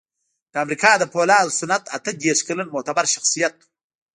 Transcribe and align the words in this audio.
د 0.51 0.53
امریکا 0.63 0.91
د 0.97 1.03
پولادو 1.13 1.55
صنعت 1.59 1.83
اته 1.97 2.11
دېرش 2.23 2.39
کلن 2.47 2.67
معتبر 2.75 3.05
شخصیت 3.15 3.53
و 3.59 3.63